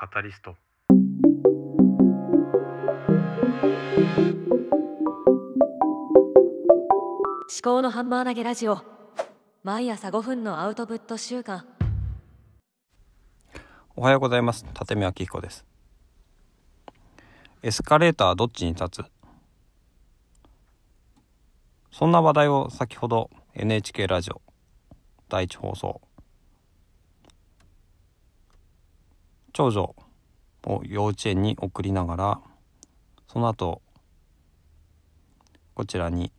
[0.00, 0.54] カタリスト。
[0.90, 0.96] 思
[7.64, 8.78] 考のハンマー投げラジオ。
[9.64, 11.66] 毎朝5分のアウトプット週間。
[13.96, 14.64] おはようございます。
[14.78, 15.66] 立見明彦です。
[17.64, 19.04] エスカレーターどっちに立つ？
[21.90, 24.40] そんな話題を先ほど NHK ラジオ
[25.28, 26.00] 第一放送
[29.58, 29.96] 長女
[30.66, 32.40] を幼稚園に送りながら
[33.26, 33.82] その後
[35.74, 36.30] こちらに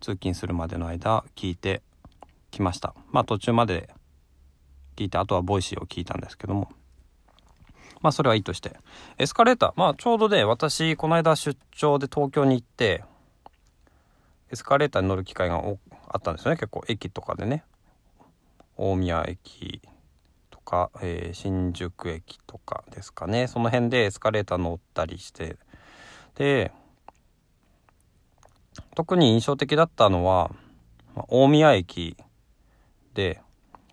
[0.00, 1.82] 通勤するまでの間聞いて
[2.52, 2.94] きました。
[3.10, 3.90] まあ途中まで
[4.94, 6.70] 聞いてあとはボイシーを聞いたんですけども。
[8.00, 8.76] まあそれはいいとして。
[9.18, 9.72] エスカレーター。
[9.74, 13.02] まあちょうどで私この間出張で東京に行って
[14.52, 15.60] エスカレーターに乗る機会が
[16.08, 16.56] あったんですよね。
[16.58, 17.64] 結構駅とかでね。
[18.76, 19.82] 大宮駅
[20.70, 25.56] か、えー、新宿駅とかですかねその辺でエスカレーター乗ったりして
[26.36, 26.70] で
[28.94, 30.52] 特に印象的だったのは
[31.26, 32.16] 大宮駅
[33.14, 33.40] で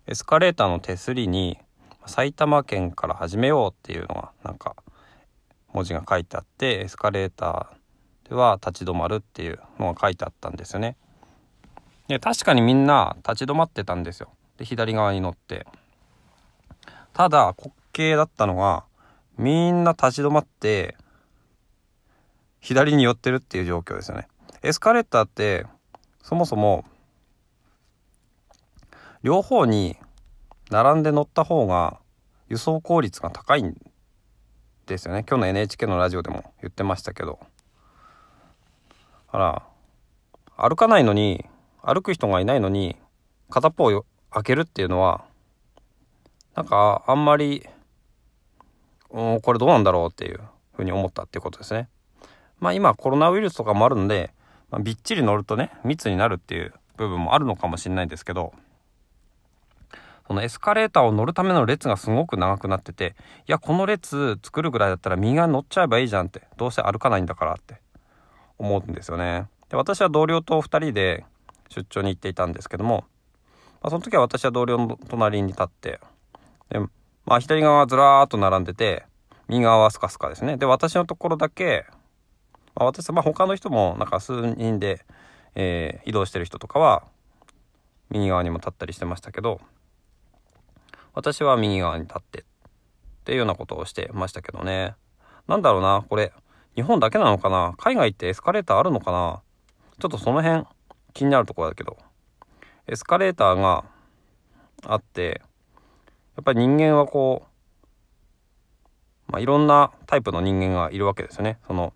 [0.06, 1.58] エスカレーターの手すりに
[2.06, 4.76] 埼玉県から始めようっていうのがなんか
[5.72, 10.96] 文字が書いてあってエスカレーターでは立ち止まるっていうのが書いてあったんですよね。
[12.06, 14.30] で確かにみんな立ち止まってたんですよ。
[14.58, 15.66] で左側に乗って。
[17.18, 18.84] ただ滑稽だったのが
[19.38, 20.94] みんな立ち止まって
[22.60, 24.28] 左に寄ってるっていう状況ですよね。
[24.62, 25.66] エスカレーターって
[26.22, 26.84] そもそも
[29.24, 29.96] 両方に
[30.70, 31.98] 並んで乗った方が
[32.48, 33.76] 輸送効率が高いん
[34.86, 37.40] ですよね今日の NHK のラジオでも言ってましたけど
[39.32, 39.62] あら
[40.56, 41.46] 歩かないのに
[41.82, 42.94] 歩く人がいないのに
[43.50, 45.24] 片方を開けるっていうのは
[46.58, 47.64] なんかあんまり
[49.10, 50.40] うんこれどうなんだろうっていう
[50.74, 51.88] ふうに思ったっていうことですね。
[52.58, 54.32] まあ今コロナウイルスとかもあるんで
[54.70, 58.52] まあ、びっちり乗るとね密になるっていう部分もあるのかもしれないんですけど
[60.26, 63.14] そのエスカレーターを乗るための列がすごく長くなってて
[63.46, 67.80] いやこの列作るぐらいだったら右側乗っちゃえばいいじゃんってどうせ歩かないんだからって
[68.58, 69.46] 思うんですよね。
[69.70, 71.24] で私は同僚と2人で
[71.70, 73.04] 出張に行っていたんですけども、
[73.80, 76.00] まあ、その時は私は同僚の隣に立って
[76.70, 76.80] で、
[77.24, 79.04] まあ、左側はずらーっと並んでて
[79.48, 80.56] 右側はスカスカですね。
[80.56, 81.86] で私のところだけ
[82.74, 85.04] まあ、私、まあ、他の人もなんか数人で、
[85.54, 87.02] えー、移動してる人とかは
[88.10, 89.60] 右側にも立ったりしてましたけど
[91.14, 92.44] 私は右側に立ってっ
[93.24, 94.94] ていうようなことをしてましたけどね。
[95.46, 96.32] なんだろうなこれ
[96.76, 97.74] 日本だけなのかな？
[97.76, 99.42] 海外ってエスカレーターあるのかな？
[99.98, 100.64] ちょっとその辺
[101.12, 101.96] 気になるところだけど。
[102.86, 103.84] エスカレーターが
[104.86, 105.42] あって
[106.38, 107.42] やっぱり人間はこ
[109.28, 111.58] う、まあ、いろんなタイプの人間がいるわけですよね。
[111.66, 111.92] その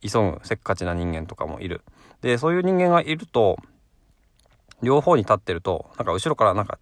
[0.00, 1.82] 急ぐせっかちな人間とかもいる。
[2.20, 3.58] でそういう人間がいると
[4.80, 6.78] 両方に立ってるとなんか後ろからなんか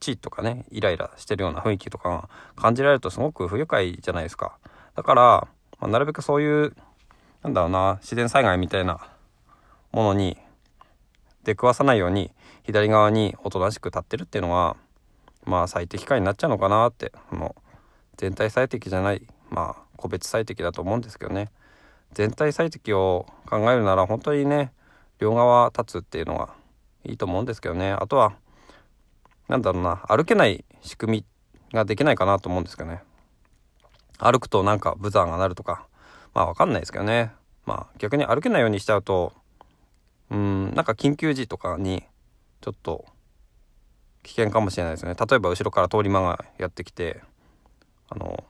[0.00, 4.58] チッとかねイライラしてるような雰囲気とかが感じられるとすごく不愉快じゃないですか。
[4.96, 5.48] だから、
[5.80, 6.76] まあ、なるべくそういう
[7.42, 9.00] なんだろうな自然災害みたいな
[9.92, 10.36] ものに
[11.44, 12.32] 出くわさないように
[12.64, 14.76] 左側におとなしく立ってるっていうのが
[15.44, 17.62] まあ最適化になっちゃうのかなってもう
[18.16, 21.50] 全体最適じゃないまあ個別最適だと思うんですけどね。
[22.12, 24.72] 全体最適を考えるなら本当にね
[25.18, 26.54] 両側立つっていうのが
[27.04, 27.92] いいと思うんですけどね。
[27.92, 28.34] あとは
[29.48, 31.24] 何だろうな歩けない仕組
[31.72, 33.02] みができないかなと思うんですけどね。
[34.18, 35.86] 歩くとなんかブザーが鳴るとか
[36.34, 37.32] まあ分かんないですけどね。
[37.66, 39.32] まあ逆に歩けないようにしちゃうと
[40.30, 42.04] うんなんか緊急時とかに
[42.60, 43.04] ちょっと
[44.24, 45.14] 危険かもしれないですね。
[45.14, 47.22] 例えば後ろから通り魔がやってきて
[48.08, 48.42] あの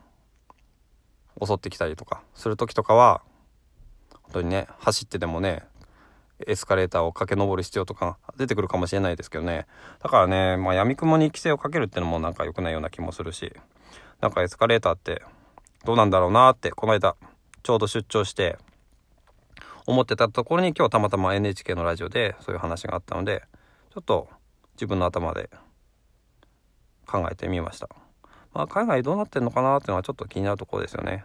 [1.44, 3.20] 襲ってきたりとかする時とかは
[4.22, 5.64] 本当にね走ってでもね
[6.46, 9.66] エスカレーターを駆け上る必要とか出てくるかもしれないですけどね。
[10.00, 13.52] だからねまあやみくもに規制をかけるってのもなんか良くないような気もするし
[14.20, 15.22] なんかエスカレーターって
[15.84, 17.16] どうなんだろうなってこの間
[17.62, 18.59] ちょうど出張して
[19.86, 23.42] 思ってたところに今日たまたま NHK のラジオでそういう話があったので
[23.92, 24.28] ちょっと
[24.74, 25.50] 自分の頭で
[27.06, 27.88] 考えてみました。
[28.53, 31.24] まあ海外どうなってんのかなっていうのはちょっと気になるところですよね。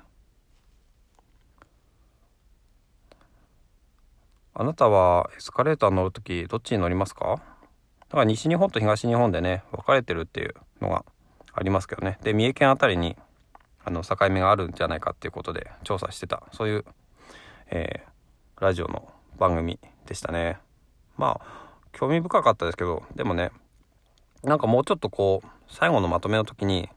[4.54, 7.42] あなたはエスカレーター乗るときどっちに乗りますか？
[8.10, 11.06] だから西日本と東日本でね分かれてるっていうのが
[11.54, 13.16] ありますけどねで三重県あたりに
[13.86, 16.86] あの境目があるんじゃないかっていうことで調査してたそういう、
[17.69, 20.57] えー、ラジオの番組でしたね
[21.18, 23.52] まあ興味深かったですけどでもね
[24.44, 26.90] なんかもうちょっとこう最後のまとめの時に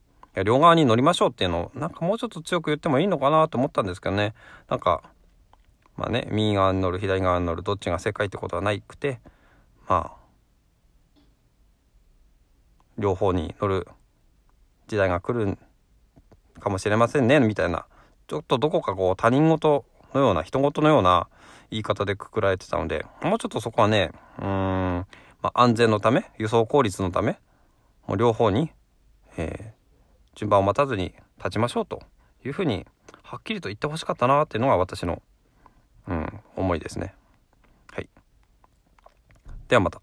[0.44, 4.34] 両側に乗りましょうっていうのをなんかもうちょっと強く言ってもいいのかなと思ったんですけどね。
[4.68, 5.02] なんか
[5.96, 9.20] まあね右側に乗る左側に乗るどっちが正解ってことはないくて
[9.88, 10.22] まあ
[12.98, 13.88] 両方に乗る
[14.86, 15.58] 時代が来る
[16.60, 17.86] かもしれませんねみたいな
[18.26, 19.84] ちょっとどこかこう他人事
[20.14, 21.28] のような人事のような
[21.72, 25.06] 言い方でくくられてたのでもうちょっとそこはねうん、ま
[25.42, 27.38] あ、安全のため輸送効率のため
[28.06, 28.70] もう両方に、
[29.36, 32.02] えー、順番を待たずに立ちましょうと
[32.44, 32.86] いうふうに
[33.22, 35.22] はっきりと言ってほしかったなっていうのが私の、
[36.08, 37.14] うん、思いですね。
[37.90, 38.08] はい。
[39.68, 40.02] ではまた。